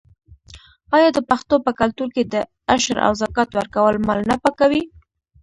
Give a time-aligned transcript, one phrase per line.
[0.95, 2.35] آیا د پښتنو په کلتور کې د
[2.73, 4.83] عشر او زکات ورکول مال نه پاکوي؟